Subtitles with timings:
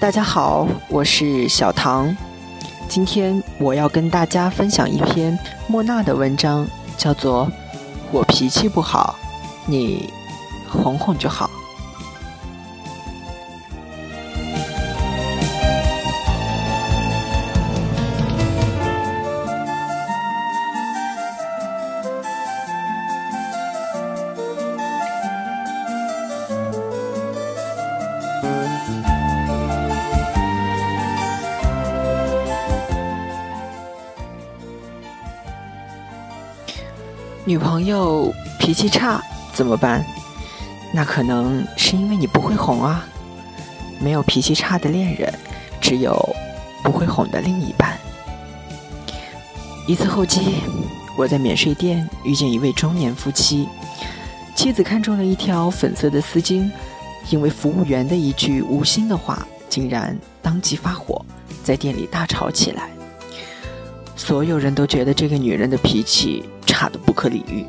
[0.00, 2.14] 大家好，我是小唐。
[2.88, 7.46] 今天我要跟大家分享一篇莫娜的文章，叫做
[8.10, 9.14] 《我脾气不好，
[9.66, 10.10] 你
[10.68, 11.46] 哄哄就好》。
[37.46, 40.02] 女朋友脾气差怎么办？
[40.94, 43.04] 那可能是因为你不会哄啊。
[44.00, 45.32] 没有脾气差的恋人，
[45.80, 46.16] 只有
[46.82, 47.98] 不会哄的另一半。
[49.86, 50.56] 一次候机，
[51.18, 53.68] 我在免税店遇见一位中年夫妻，
[54.56, 56.70] 妻子看中了一条粉色的丝巾，
[57.28, 61.22] 因为服务员的一句无心的话，竟然当即发火，
[61.62, 62.88] 在店里大吵起来。
[64.16, 66.42] 所有人都觉得这个女人的脾气。
[66.74, 67.64] 差的不可理喻，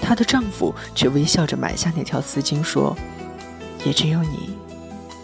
[0.00, 2.96] 她的丈夫却微笑着买下那条丝巾，说
[3.84, 4.56] ：“也只有你，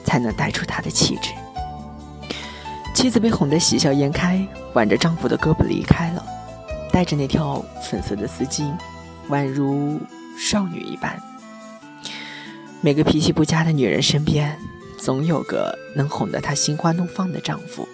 [0.05, 1.31] 才能带出她的气质。”
[2.95, 6.23] 妻子被哄得喜笑颜开，挽着丈夫的胳膊离开了，
[6.93, 8.71] 带着那条粉色的丝巾，
[9.31, 9.99] 宛如
[10.39, 11.19] 少女一般。
[12.83, 14.59] 每个脾气不佳的女人身边，
[14.99, 17.89] 总有个能哄得她心花怒放的丈夫。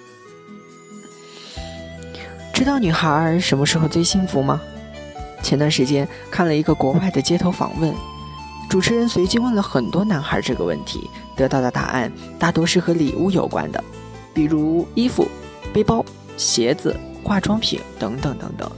[2.53, 4.61] 知道女孩什么时候最幸福吗？
[5.43, 7.93] 前段时间看了一个国外的街头访问，
[8.71, 13.83] 主持人随机问了很多男孩这个问题，得到的答案大多是和礼物有关的，
[14.33, 15.29] 比如衣服、
[15.75, 16.05] 背包、
[16.37, 18.71] 鞋子、化妆品等等等等。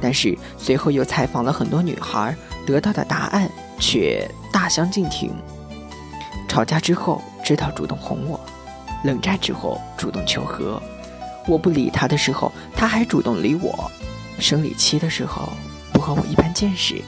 [0.00, 5.32] 但是随后又采访了很多女孩，得到的答案却大相径庭。
[6.46, 8.38] 吵架之后知道主动哄我，
[9.04, 10.80] 冷战之后主动求和，
[11.48, 13.90] 我不理他的时候他还主动理我，
[14.38, 15.48] 生理期的时候。
[16.08, 17.02] 和我一般见识，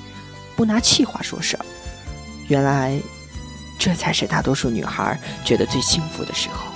[0.55, 1.65] 不拿气话说事儿。
[2.49, 3.01] 原来，
[3.79, 6.71] 这才是大多数女孩觉得最幸福的时候。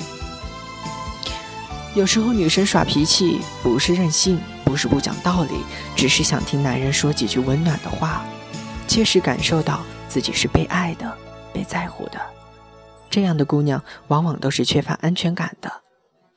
[1.94, 5.50] 有时候女生耍脾气不是任性，不是不讲道理，
[5.94, 8.24] 只是想听男人说几句温暖的话，
[8.88, 11.14] 切实感受到自己是被爱的、
[11.52, 12.18] 被在乎的。
[13.10, 15.70] 这样的姑娘往往都是缺乏安全感的。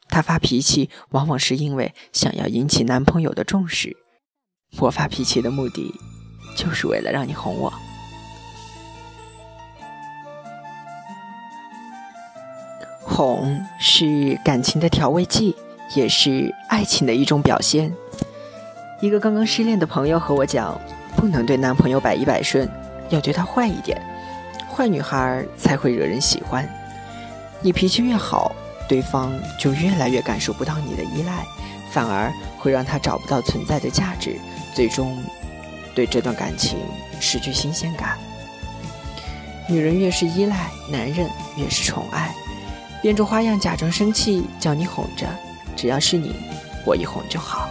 [0.09, 3.96] 她发脾气往往是因为想要引起男朋友的重视。
[4.80, 5.94] 我发脾气的目的，
[6.56, 7.74] 就是为了让你哄我。
[13.02, 15.56] 哄是感情的调味剂，
[15.96, 17.92] 也是爱情的一种表现。
[19.02, 20.80] 一个刚刚失恋的朋友和我讲，
[21.16, 22.70] 不能对男朋友百依百顺，
[23.10, 24.00] 要对他坏一点，
[24.70, 26.68] 坏女孩才会惹人喜欢。
[27.62, 28.56] 你脾气越好，
[28.88, 31.44] 对方就越来越感受不到你的依赖，
[31.92, 34.40] 反而会让他找不到存在的价值。
[34.74, 35.18] 最终，
[35.96, 36.78] 对这段感情
[37.20, 38.18] 失去新鲜感。
[39.68, 42.34] 女人越是依赖，男人越是宠爱，
[43.02, 45.28] 变着花样假装生气，叫你哄着。
[45.75, 46.36] 只要是你，
[46.86, 47.70] 我一哄就好。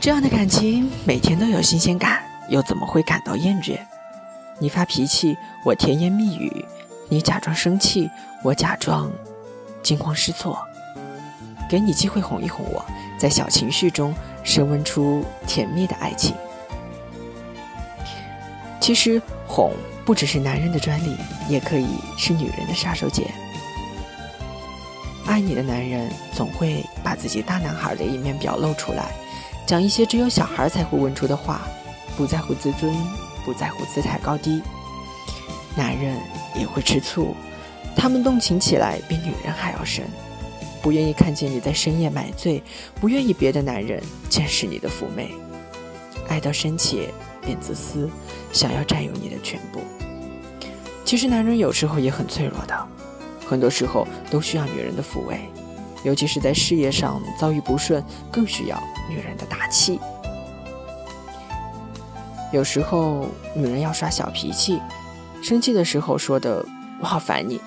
[0.00, 3.78] 这样的感情每天都有新鲜感，又怎么会感到厌倦？
[4.58, 6.50] 你发脾气，我甜言蜜语；
[7.08, 8.08] 你假装生气，
[8.42, 9.10] 我假装
[9.82, 10.58] 惊慌失措。
[11.74, 12.84] 给你机会哄一哄我，
[13.18, 14.14] 在小情绪中。
[14.44, 16.36] 升温出甜蜜的爱情。
[18.78, 19.72] 其实哄
[20.04, 21.16] 不只是男人的专利，
[21.48, 23.24] 也可以是女人的杀手锏。
[25.24, 29.12] 爱你的男人总会把自己大男孩的一面表露出来，
[29.66, 31.62] 讲一些只有小孩才会问出的话，
[32.14, 32.94] 不在乎自尊，
[33.46, 34.62] 不在乎姿态高低。
[35.74, 36.20] 男人
[36.54, 37.34] 也会吃醋，
[37.96, 40.04] 他们动情起来比女人还要深。
[40.84, 42.62] 不愿意看见你在深夜买醉，
[43.00, 45.34] 不愿意别的男人见识你的妩媚，
[46.28, 47.08] 爱到深切
[47.40, 48.06] 便自私，
[48.52, 49.80] 想要占有你的全部。
[51.02, 52.86] 其实男人有时候也很脆弱的，
[53.48, 55.48] 很多时候都需要女人的抚慰，
[56.02, 58.78] 尤其是在事业上遭遇不顺，更需要
[59.08, 59.98] 女人的打气。
[62.52, 64.78] 有时候女人要耍小脾气，
[65.42, 66.62] 生气的时候说的
[67.00, 67.58] “我好烦你”，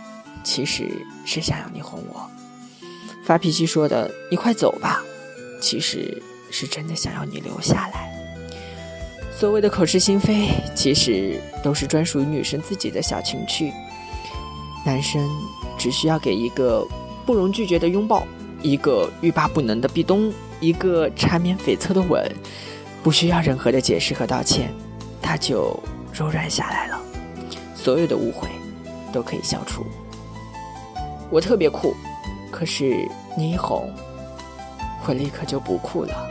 [0.46, 2.30] 其实是想要你哄我。
[3.28, 5.04] 发脾气说的“你快走吧”，
[5.60, 6.18] 其实
[6.50, 8.10] 是真的想要你留下来。
[9.38, 13.74] 所谓的口是心非，其实都是专属于女生自己的小情趣。
[14.86, 15.30] 男生
[15.78, 16.88] 只需要给一个
[17.26, 18.26] 不容拒绝的拥抱，
[18.64, 20.32] 一个欲罢不能的壁咚，
[20.62, 22.34] 一个缠绵悱恻的吻，
[23.04, 24.74] 不需要任何的解释和道歉，
[25.22, 25.78] 他就
[26.14, 26.98] 柔软下来了，
[27.76, 28.48] 所有的误会
[29.12, 29.86] 都可以消除。
[31.30, 31.94] 我特别酷，
[32.52, 33.08] 可是
[33.38, 33.92] 你一哄，
[35.06, 36.30] 我立刻就不哭了。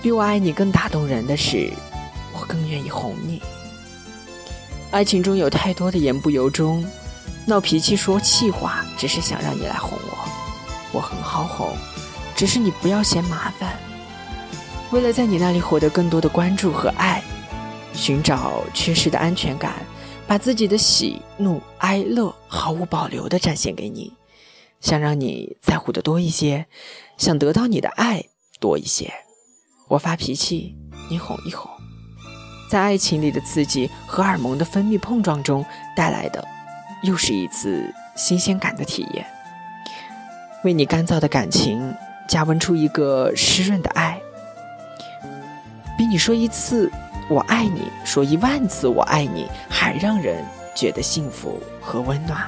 [0.00, 1.72] 比我爱你更打动人的是，
[2.32, 3.40] 我更愿意哄你。
[4.90, 6.84] 爱情中有太多的言不由衷，
[7.46, 10.18] 闹脾气、说气话，只是想让你来哄我。
[10.92, 11.74] 我很好哄，
[12.36, 13.78] 只是你不要嫌麻烦。
[14.90, 17.22] 为了在你那里获得更多的关注和爱，
[17.94, 19.72] 寻找缺失的安全感，
[20.32, 24.14] 把自己的喜怒哀乐毫无保留地展现给你，
[24.80, 26.64] 想让你在乎的多一些，
[27.18, 28.24] 想得到你的爱
[28.58, 29.12] 多一些。
[29.88, 30.74] 我发脾气，
[31.10, 31.70] 你哄一哄，
[32.70, 35.62] 在爱情里的刺激，荷尔蒙的分泌碰撞中
[35.94, 36.42] 带来的，
[37.02, 39.26] 又是一次新鲜感的体验。
[40.64, 41.94] 为你干燥的感情
[42.26, 44.18] 加温出一个湿润的爱。
[45.98, 46.90] 比你说一次
[47.28, 52.42] “我爱你”说一万次“我爱你”还让人觉得幸福和温暖。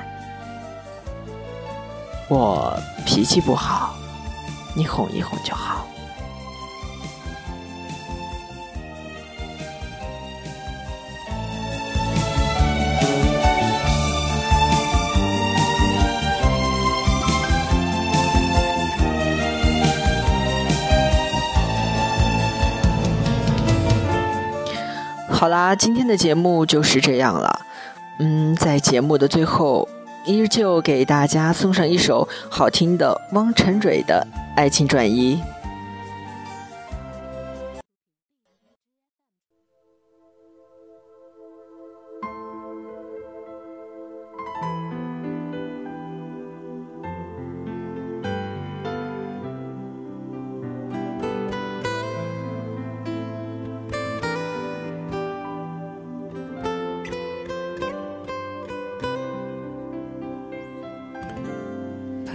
[2.28, 3.94] 我脾气不好，
[4.74, 5.86] 你哄一哄就好。
[25.44, 27.60] 好啦，今天的节目就是这样了。
[28.18, 29.86] 嗯，在节目的最后，
[30.24, 34.26] 依旧给大家送上一首好听的汪晨蕊的
[34.56, 35.36] 《爱情转移》。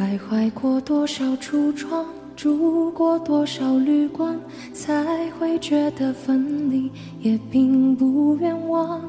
[0.09, 2.03] 徘徊过多少橱窗，
[2.35, 4.39] 住过多少旅馆，
[4.73, 6.91] 才会觉得分离
[7.21, 9.00] 也并不冤枉。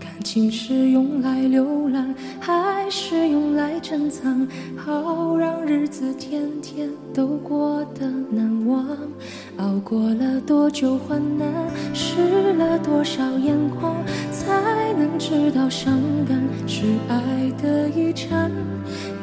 [0.00, 4.44] 感情是用来浏览，还是用来珍藏？
[4.76, 8.84] 好让日子天天都过得难忘。
[9.58, 11.46] 熬过了多久患难，
[11.94, 13.94] 湿了多少眼眶，
[14.32, 18.50] 才能知道伤感是爱的遗产。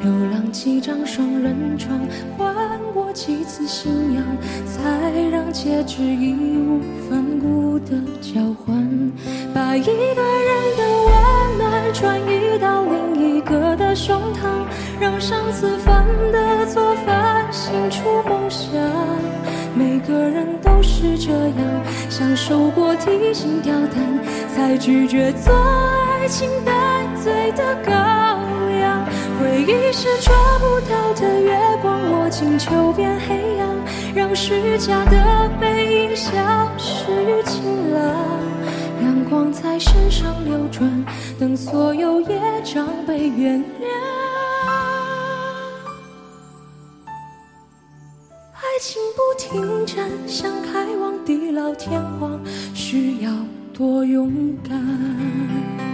[0.00, 2.00] 流浪几张双人床，
[2.36, 2.54] 换
[2.92, 4.24] 过几次信仰，
[4.66, 9.12] 才让戒指义无反顾的交换。
[9.54, 14.64] 把一个人的温暖转移到另一个的胸膛，
[15.00, 18.70] 让上次犯的错反省出梦想。
[19.74, 24.02] 每个人都是这样，享受过提心吊胆，
[24.54, 28.37] 才拒绝做爱情带罪的羔。
[29.38, 33.68] 回忆是抓不到的月光，握紧就变黑暗，
[34.14, 36.32] 让虚假的背影消
[36.76, 38.02] 失晴朗。
[39.02, 41.04] 阳光在身上流转，
[41.38, 43.86] 等所有业障被原谅。
[48.54, 52.40] 爱情不停站，想开往地老天荒，
[52.74, 53.30] 需要
[53.72, 54.32] 多勇
[54.68, 55.87] 敢。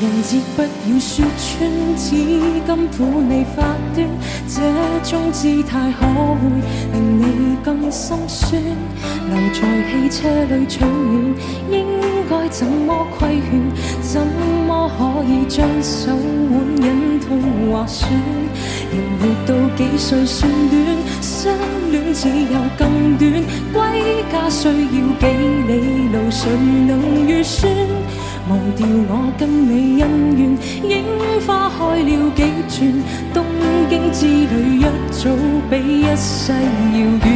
[0.00, 2.16] 人节不要说穿，只
[2.66, 3.62] 今苦你发
[3.94, 4.08] 端，
[4.48, 4.60] 这
[5.08, 6.40] 种姿态可会
[6.92, 8.60] 令你更心酸？
[9.28, 11.34] 留在汽车里取暖，
[11.70, 11.86] 应
[12.28, 13.62] 该怎么规劝？
[14.02, 14.20] 怎
[14.66, 18.10] 么可以将手腕忍痛划损？
[18.90, 20.74] 人活到几岁算短？
[21.20, 21.52] 相
[21.92, 23.30] 恋只有更短。
[23.72, 24.72] 归家需要
[25.20, 25.26] 几
[25.68, 26.50] 里路，谁
[26.88, 27.73] 能预算？
[28.46, 31.02] 忘掉我跟你恩怨，樱
[31.46, 32.92] 花开了几转，
[33.32, 33.42] 东
[33.88, 35.30] 京之旅一早
[35.70, 35.72] 比
[36.02, 37.26] 一世遥远。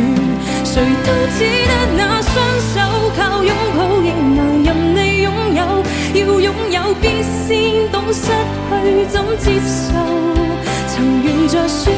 [0.64, 2.36] 谁都只得那双
[2.74, 2.76] 手，
[3.16, 5.60] 靠拥抱仍能任你拥有。
[6.14, 8.28] 要拥有必先懂失
[8.68, 9.96] 去怎接受。
[10.88, 11.90] 曾沿着雪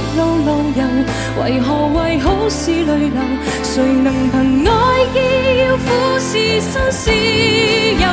[1.42, 3.20] 为何为好事泪流？
[3.62, 4.72] 谁能凭爱
[5.14, 5.16] 意
[5.60, 5.86] 要俯
[6.18, 8.06] 视生是有？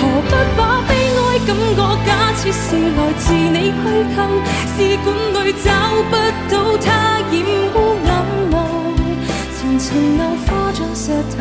[0.00, 3.82] 何不把悲哀感觉假设是来自你虚
[4.16, 4.18] 构，
[4.76, 5.06] 试管
[5.44, 5.66] 里找
[6.10, 6.12] 不
[6.48, 6.86] 到它
[7.30, 7.32] 染
[7.74, 8.08] 污眼
[8.50, 8.54] 眸，
[9.56, 11.02] 层层硬化像石
[11.36, 11.38] 头，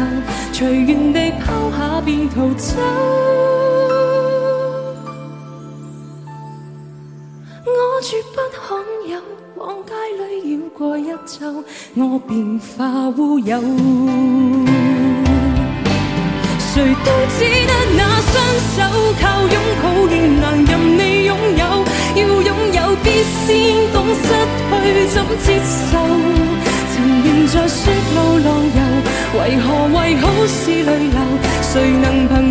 [0.52, 2.68] 随缘地抛下便逃走。
[7.66, 8.68] 我绝不罕
[9.08, 9.12] 有，
[9.56, 9.94] 往街
[10.80, 11.62] 过一周，
[11.96, 13.60] 我便化乌有。
[16.58, 18.40] 谁都只得那双。
[18.72, 18.80] 手，
[19.20, 21.64] 靠拥抱仍难任你拥有。
[22.16, 23.12] 要拥有，必
[23.44, 23.46] 先
[23.92, 24.24] 懂失
[24.72, 25.60] 去怎接
[25.92, 26.00] 受。
[26.94, 26.96] 情
[27.26, 28.80] 愿在雪路浪游，
[29.38, 29.68] 为何
[30.00, 31.20] 为好事泪流？
[31.62, 32.49] 谁能凭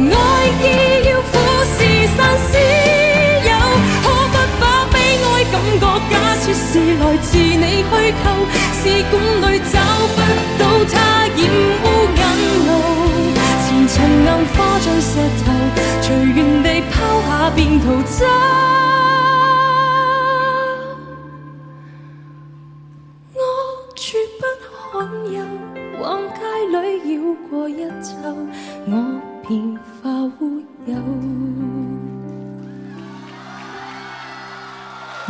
[8.89, 9.79] 试管里找
[10.17, 10.19] 不
[10.59, 11.39] 到它染
[11.85, 12.21] 污眼
[12.67, 12.71] 淚，
[13.63, 15.13] 前尘硬化像石
[15.45, 15.47] 头，
[16.01, 16.97] 随缘地抛
[17.29, 18.58] 下便逃走。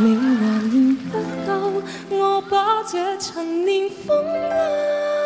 [0.01, 0.21] 你还
[0.69, 5.18] 念不够，我把这陈年风流。